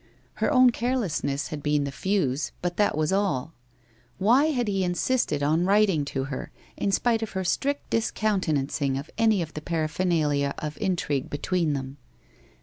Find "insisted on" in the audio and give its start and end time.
4.83-5.63